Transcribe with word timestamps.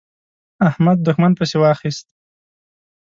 احمد؛ 0.69 0.97
دوښمن 1.05 1.31
پسې 1.39 1.57
واخيست. 1.59 2.07